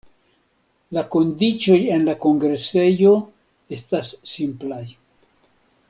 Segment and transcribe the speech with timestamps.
[0.97, 3.13] La kondiĉoj en la kongresejo
[3.79, 4.85] estas simplaj.